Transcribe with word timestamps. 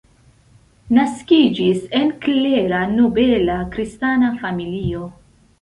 Naskiĝis 0.97 1.83
en 2.01 2.09
klera 2.25 2.81
nobela 2.97 3.61
kristana 3.77 4.35
familio. 4.43 5.07